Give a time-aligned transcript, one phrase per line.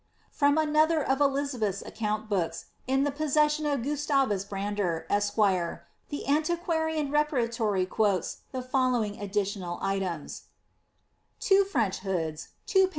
[0.31, 5.35] From another of Elizabeth's account books, in possession of Gus tavus Brander, esq.,
[6.09, 10.45] the Antiquarian Repertory quotes the following ad ditional items:—
[11.39, 12.89] '^ Two French hoods, 2l 9s.